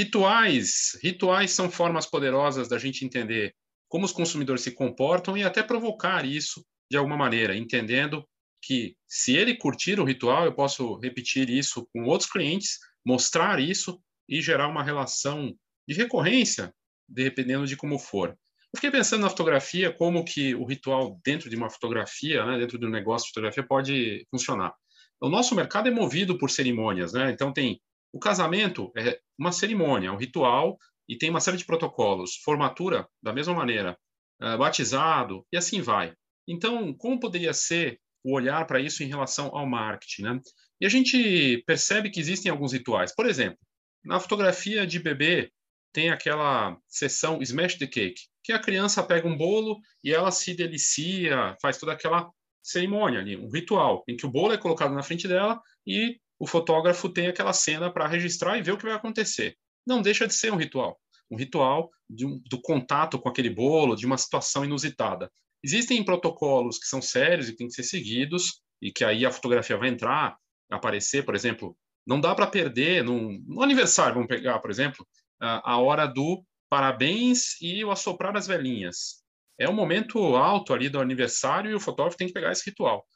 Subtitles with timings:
[0.00, 3.54] Rituais, rituais são formas poderosas da gente entender
[3.86, 8.26] como os consumidores se comportam e até provocar isso de alguma maneira, entendendo
[8.62, 14.00] que se ele curtir o ritual, eu posso repetir isso com outros clientes, mostrar isso
[14.26, 15.54] e gerar uma relação
[15.86, 16.72] de recorrência,
[17.06, 18.30] dependendo de como for.
[18.30, 22.78] Eu fiquei pensando na fotografia, como que o ritual dentro de uma fotografia, né, dentro
[22.78, 24.72] do negócio de fotografia, pode funcionar.
[25.20, 27.30] O nosso mercado é movido por cerimônias, né?
[27.30, 27.78] Então tem
[28.12, 30.78] o casamento é uma cerimônia, é um ritual
[31.08, 32.36] e tem uma série de protocolos.
[32.44, 33.98] Formatura, da mesma maneira,
[34.40, 36.14] é, batizado e assim vai.
[36.46, 40.40] Então, como poderia ser o olhar para isso em relação ao marketing, né?
[40.80, 43.14] E a gente percebe que existem alguns rituais.
[43.14, 43.58] Por exemplo,
[44.04, 45.52] na fotografia de bebê
[45.92, 50.54] tem aquela sessão Smash the Cake, que a criança pega um bolo e ela se
[50.54, 52.30] delicia, faz toda aquela
[52.62, 56.46] cerimônia ali, um ritual, em que o bolo é colocado na frente dela e o
[56.46, 59.56] fotógrafo tem aquela cena para registrar e ver o que vai acontecer.
[59.86, 60.98] Não deixa de ser um ritual.
[61.30, 65.30] Um ritual um, do contato com aquele bolo, de uma situação inusitada.
[65.62, 69.76] Existem protocolos que são sérios e têm que ser seguidos, e que aí a fotografia
[69.76, 70.34] vai entrar,
[70.70, 75.06] aparecer, por exemplo, não dá para perder num, no aniversário, vamos pegar, por exemplo,
[75.38, 79.22] a, a hora do parabéns e o assoprar as velhinhas.
[79.58, 83.06] É um momento alto ali do aniversário e o fotógrafo tem que pegar esse ritual.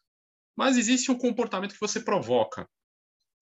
[0.55, 2.69] Mas existe um comportamento que você provoca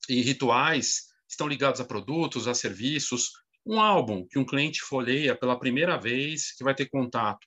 [0.08, 3.30] e rituais estão ligados a produtos, a serviços.
[3.64, 7.46] Um álbum que um cliente folheia pela primeira vez, que vai ter contato.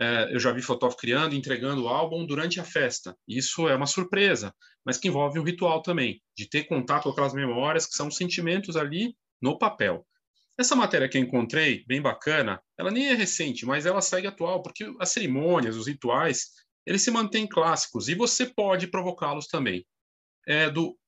[0.00, 3.16] É, eu já vi fotógrafo criando entregando o álbum durante a festa.
[3.28, 7.34] Isso é uma surpresa, mas que envolve um ritual também, de ter contato com aquelas
[7.34, 10.06] memórias que são sentimentos ali no papel.
[10.58, 14.62] Essa matéria que eu encontrei, bem bacana, ela nem é recente, mas ela segue atual,
[14.62, 16.50] porque as cerimônias, os rituais,
[16.86, 19.86] eles se mantêm clássicos e você pode provocá-los também.
[20.46, 20.98] É do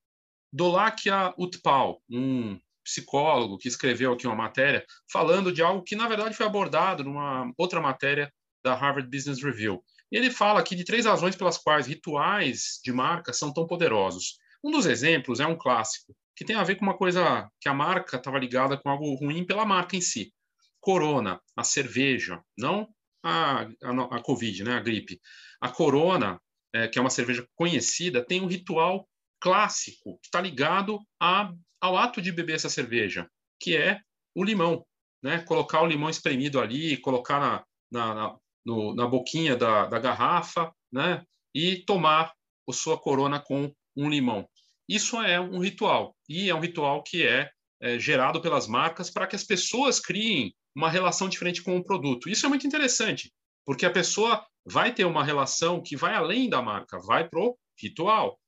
[0.54, 6.36] Dolakya Utpal, um psicólogo que escreveu aqui uma matéria falando de algo que, na verdade,
[6.36, 8.32] foi abordado numa outra matéria
[8.62, 9.82] da Harvard Business Review.
[10.12, 14.38] E ele fala aqui de três razões pelas quais rituais de marca são tão poderosos.
[14.62, 17.74] Um dos exemplos é um clássico, que tem a ver com uma coisa que a
[17.74, 20.32] marca estava ligada com algo ruim pela marca em si.
[20.78, 22.88] Corona, a cerveja, não
[23.24, 25.20] a, a, a Covid, né, a gripe.
[25.60, 26.40] A Corona,
[26.72, 29.08] é, que é uma cerveja conhecida, tem um ritual
[29.44, 33.28] clássico que está ligado a, ao ato de beber essa cerveja,
[33.60, 34.00] que é
[34.34, 34.82] o limão,
[35.22, 35.40] né?
[35.40, 40.72] Colocar o limão espremido ali, colocar na, na, na, no, na boquinha da, da garrafa,
[40.90, 41.22] né?
[41.54, 42.32] E tomar
[42.66, 44.48] a sua corona com um limão.
[44.88, 47.50] Isso é um ritual e é um ritual que é,
[47.82, 52.30] é gerado pelas marcas para que as pessoas criem uma relação diferente com o produto.
[52.30, 53.30] Isso é muito interessante,
[53.66, 58.38] porque a pessoa vai ter uma relação que vai além da marca, vai pro ritual.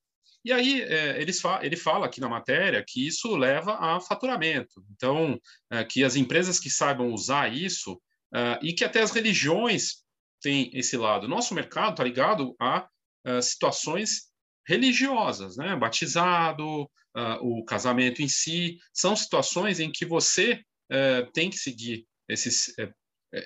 [0.46, 4.80] E aí é, eles fa ele fala aqui na matéria que isso leva a faturamento.
[4.92, 8.00] Então, é, que as empresas que saibam usar isso
[8.32, 10.04] é, e que até as religiões
[10.40, 11.26] têm esse lado.
[11.26, 12.88] Nosso mercado está ligado a,
[13.26, 14.30] a, situações
[14.68, 15.74] religiosas, né?
[15.74, 22.06] Batizado, a, o casamento em si, são situações em que você é, tem que seguir
[22.28, 22.88] esses, é,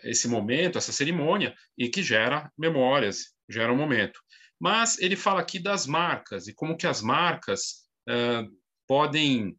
[0.04, 4.20] esse momento, essa cerimônia, e que gera memórias, gera um momento.
[4.60, 8.46] Mas ele fala aqui das marcas e como que as marcas uh,
[8.86, 9.56] podem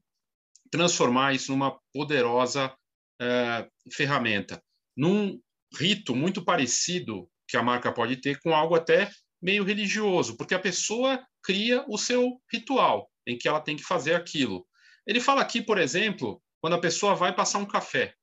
[0.69, 4.63] transformar isso numa poderosa uh, ferramenta,
[4.95, 5.41] num
[5.77, 9.09] rito muito parecido que a marca pode ter com algo até
[9.41, 14.13] meio religioso, porque a pessoa cria o seu ritual em que ela tem que fazer
[14.13, 14.65] aquilo.
[15.05, 18.13] Ele fala aqui, por exemplo, quando a pessoa vai passar um café.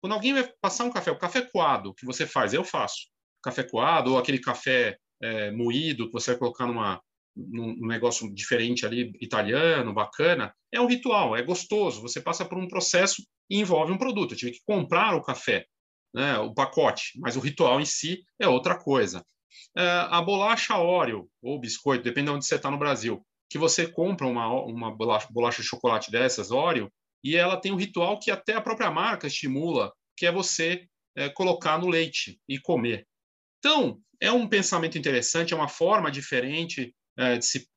[0.00, 3.08] Quando alguém vai passar um café, o café coado que você faz, eu faço.
[3.42, 7.00] Café coado ou aquele café é, moído que você vai colocar numa,
[7.34, 12.02] num negócio diferente ali, italiano, bacana, é um ritual, é gostoso.
[12.02, 14.32] Você passa por um processo e envolve um produto.
[14.32, 15.66] Eu tive que comprar o café,
[16.14, 19.24] né, o pacote, mas o ritual em si é outra coisa.
[19.76, 23.86] É, a bolacha Oreo, ou biscoito, depende de onde você está no Brasil, que você
[23.86, 26.90] compra uma, uma bolacha, bolacha de chocolate dessas, Oreo,
[27.24, 30.86] e ela tem um ritual que até a própria marca estimula, que é você
[31.16, 33.06] é, colocar no leite e comer.
[33.64, 37.68] Então, é um pensamento interessante, é uma forma diferente é, de se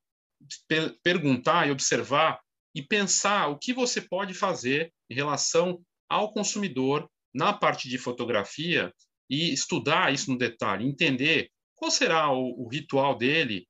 [0.66, 2.40] per perguntar e observar
[2.74, 8.92] e pensar o que você pode fazer em relação ao consumidor na parte de fotografia
[9.30, 13.68] e estudar isso no detalhe, entender qual será o, o ritual dele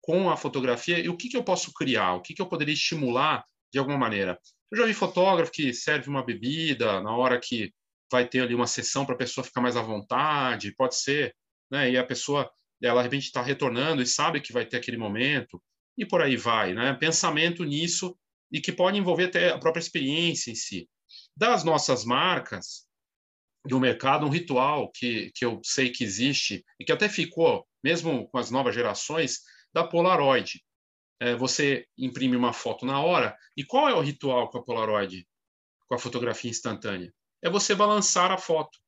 [0.00, 2.74] com a fotografia e o que, que eu posso criar, o que, que eu poderia
[2.74, 4.38] estimular de alguma maneira.
[4.70, 7.72] Eu já vi fotógrafo que serve uma bebida na hora que
[8.10, 11.34] vai ter ali uma sessão para a pessoa ficar mais à vontade, pode ser
[11.72, 11.90] né?
[11.90, 12.52] E a pessoa,
[12.82, 15.60] ela de repente está retornando e sabe que vai ter aquele momento
[15.96, 16.92] e por aí vai, né?
[16.92, 18.14] Pensamento nisso
[18.52, 20.86] e que pode envolver até a própria experiência em si.
[21.34, 22.86] Das nossas marcas,
[23.64, 28.28] do mercado, um ritual que, que eu sei que existe e que até ficou, mesmo
[28.28, 29.40] com as novas gerações,
[29.72, 30.62] da Polaroid.
[31.20, 33.34] É, você imprime uma foto na hora.
[33.56, 35.26] E qual é o ritual com a Polaroid,
[35.88, 37.14] com a fotografia instantânea?
[37.40, 38.78] É você balançar a foto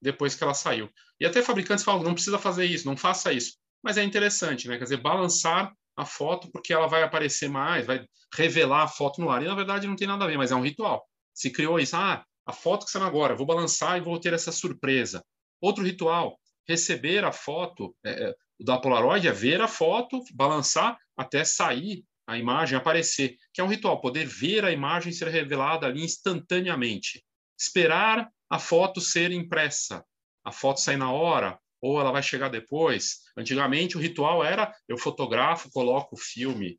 [0.00, 0.90] depois que ela saiu.
[1.20, 3.54] E até fabricantes falam, não precisa fazer isso, não faça isso.
[3.82, 4.76] Mas é interessante, né?
[4.76, 8.04] Quer dizer, balançar a foto porque ela vai aparecer mais, vai
[8.34, 9.42] revelar a foto no ar.
[9.42, 11.04] E na verdade não tem nada a ver, mas é um ritual.
[11.34, 14.52] Se criou isso, ah, a foto que saiu agora, vou balançar e vou ter essa
[14.52, 15.24] surpresa.
[15.60, 16.38] Outro ritual,
[16.68, 22.38] receber a foto é, é, da Polaroid é ver a foto, balançar até sair a
[22.38, 27.24] imagem, aparecer, que é um ritual, poder ver a imagem ser revelada ali instantaneamente.
[27.58, 30.04] Esperar a foto ser impressa,
[30.44, 33.20] a foto sair na hora, ou ela vai chegar depois.
[33.36, 36.78] Antigamente o ritual era eu fotografo, coloco o filme,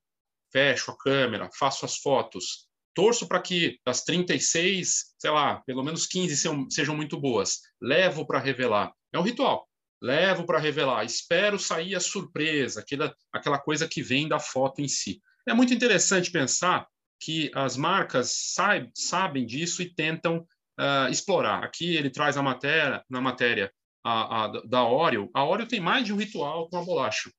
[0.51, 6.05] fecho a câmera, faço as fotos torço para que das 36, sei lá, pelo menos
[6.05, 7.59] 15 sejam, sejam muito boas.
[7.81, 8.91] Levo para revelar.
[9.13, 9.67] É um ritual.
[10.01, 11.05] Levo para revelar.
[11.05, 15.21] Espero sair a surpresa, aquela, aquela coisa que vem da foto em si.
[15.47, 16.87] É muito interessante pensar
[17.19, 20.45] que as marcas saib, sabem disso e tentam
[20.81, 21.63] uh, explorar.
[21.63, 23.71] Aqui ele traz a matéria, na matéria
[24.03, 25.29] a, a, da Oreo.
[25.33, 27.31] A Oreo tem mais de um ritual com a bolacha.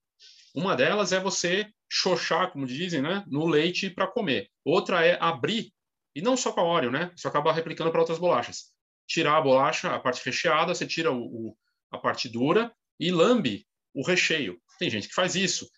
[0.55, 4.49] Uma delas é você xoxar, como dizem, né, no leite para comer.
[4.65, 5.73] Outra é abrir,
[6.15, 7.11] e não só com a Oreo, né?
[7.17, 8.71] Isso acaba replicando para outras bolachas.
[9.07, 11.57] Tirar a bolacha, a parte recheada, você tira o, o,
[11.91, 14.61] a parte dura e lambe o recheio.
[14.79, 15.69] Tem gente que faz isso.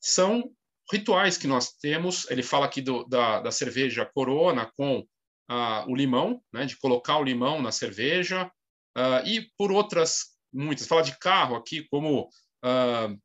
[0.00, 0.50] São
[0.92, 2.28] rituais que nós temos.
[2.30, 5.06] Ele fala aqui do, da, da cerveja Corona com
[5.50, 8.50] uh, o limão, né, de colocar o limão na cerveja,
[8.96, 10.86] uh, e por outras muitas.
[10.86, 12.28] Fala de carro aqui, como
[12.64, 13.20] uh,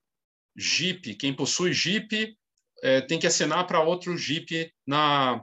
[0.58, 2.38] Jeep, quem possui Jeep
[2.84, 5.42] é, tem que assinar para outro Jeep na,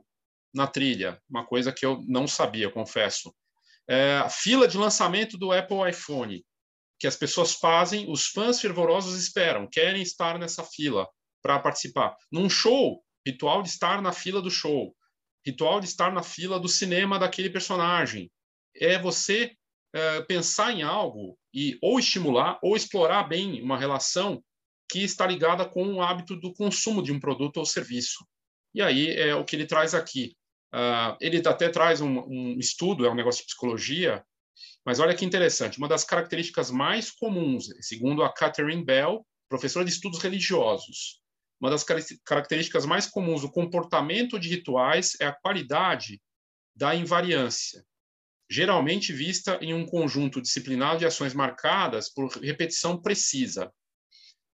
[0.55, 3.35] na trilha, uma coisa que eu não sabia, confesso.
[3.88, 6.44] É, a fila de lançamento do Apple iPhone,
[6.99, 11.09] que as pessoas fazem, os fãs fervorosos esperam, querem estar nessa fila
[11.43, 12.15] para participar.
[12.31, 14.94] Num show, ritual de estar na fila do show,
[15.45, 18.31] ritual de estar na fila do cinema daquele personagem.
[18.77, 19.53] É você
[19.93, 24.43] é, pensar em algo e ou estimular ou explorar bem uma relação
[24.91, 28.25] que está ligada com o hábito do consumo de um produto ou serviço.
[28.75, 30.37] E aí é o que ele traz aqui.
[30.73, 34.25] Uh, ele até traz um, um, estudo, é um negócio de psicologia,
[34.85, 35.79] mas olha que interessante.
[35.79, 41.19] Uma das características mais comuns, segundo a Catherine Bell, professora de estudos religiosos,
[41.61, 41.85] uma das
[42.25, 46.21] características mais comuns do comportamento de rituais é a qualidade
[46.75, 47.85] da invariância,
[48.51, 53.71] geralmente vista em um conjunto disciplinado de ações marcadas por repetição precisa.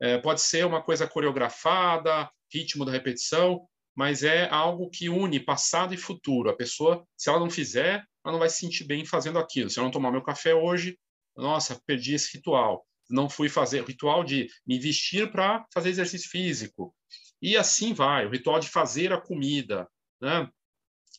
[0.01, 3.65] É, pode ser uma coisa coreografada, ritmo da repetição,
[3.95, 6.49] mas é algo que une passado e futuro.
[6.49, 9.69] A pessoa, se ela não fizer, ela não vai se sentir bem fazendo aquilo.
[9.69, 10.97] Se eu não tomar meu café hoje,
[11.37, 12.85] nossa, perdi esse ritual.
[13.09, 16.95] Não fui fazer o ritual de me vestir para fazer exercício físico.
[17.41, 19.87] E assim vai, o ritual de fazer a comida.
[20.21, 20.49] Né?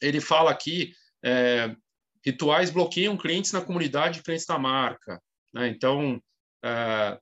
[0.01, 0.93] Ele fala aqui,
[1.25, 1.75] é,
[2.25, 5.23] rituais bloqueiam clientes na comunidade de clientes da marca.
[5.55, 5.69] Né?
[5.69, 6.21] Então,
[6.65, 7.19] é,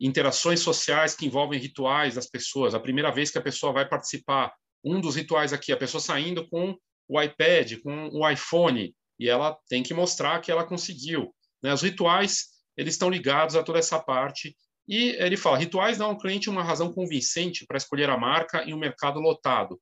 [0.00, 2.74] interações sociais que envolvem rituais das pessoas.
[2.74, 6.48] A primeira vez que a pessoa vai participar, um dos rituais aqui, a pessoa saindo
[6.48, 6.74] com
[7.06, 11.34] o iPad, com o iPhone, e ela tem que mostrar que ela conseguiu.
[11.62, 11.74] Né?
[11.74, 12.46] Os rituais,
[12.80, 14.56] eles estão ligados a toda essa parte.
[14.88, 18.72] E ele fala, rituais dão ao cliente uma razão convincente para escolher a marca em
[18.72, 19.78] um mercado lotado.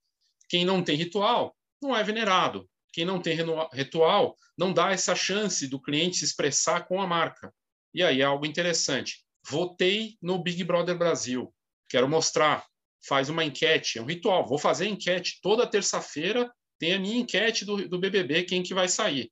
[0.49, 2.69] Quem não tem ritual não é venerado.
[2.93, 3.39] Quem não tem
[3.73, 7.55] ritual não dá essa chance do cliente se expressar com a marca.
[7.95, 9.25] E aí é algo interessante.
[9.49, 11.55] Votei no Big Brother Brasil.
[11.89, 12.67] Quero mostrar.
[13.07, 14.45] Faz uma enquete, é um ritual.
[14.45, 16.53] Vou fazer enquete toda terça-feira.
[16.81, 19.31] Tem a minha enquete do, do BBB, quem que vai sair.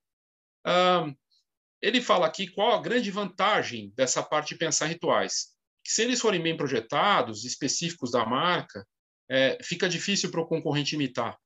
[0.65, 1.13] Um,
[1.81, 5.55] ele fala aqui qual a grande vantagem dessa parte de pensar rituais.
[5.85, 8.87] Que se eles forem bem projetados, específicos da marca,
[9.29, 11.37] é, fica difícil para o concorrente imitar.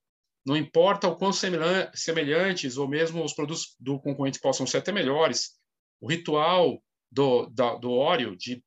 [0.47, 5.59] Não importa o quão semelhantes ou mesmo os produtos do concorrente possam ser até melhores,
[6.01, 8.65] o ritual do, da, do óleo, de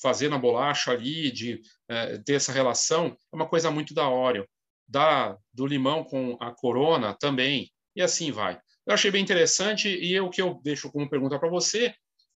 [0.00, 4.46] fazer na bolacha ali, de é, ter essa relação, é uma coisa muito da óleo.
[4.88, 8.60] Da, do limão com a corona também, e assim vai.
[8.86, 11.92] Eu achei bem interessante e o que eu deixo como pergunta para você,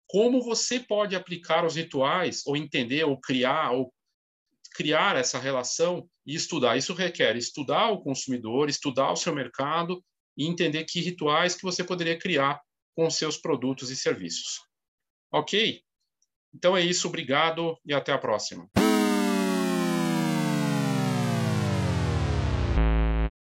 [0.07, 3.93] como você pode aplicar os rituais, ou entender, ou criar, ou
[4.73, 6.77] criar essa relação e estudar.
[6.77, 10.01] Isso requer estudar o consumidor, estudar o seu mercado
[10.37, 12.61] e entender que rituais que você poderia criar
[12.95, 14.61] com seus produtos e serviços.
[15.31, 15.81] Ok?
[16.53, 18.69] Então é isso, obrigado e até a próxima.